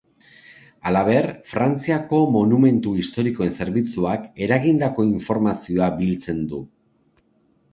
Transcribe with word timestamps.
Halaber, 0.91 1.27
Frantziako 1.49 2.21
monumentu 2.35 2.95
historikoen 3.01 3.53
zerbitzuak 3.59 4.25
eragindako 4.47 5.07
informazioa 5.11 5.91
biltzen 6.01 6.41
du. 6.55 6.65